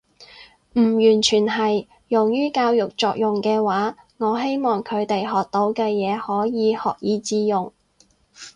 [0.73, 1.85] 唔完全係。
[2.07, 7.71] 用於教育作用嘅話，我希望佢哋學到嘅嘢可以學以致用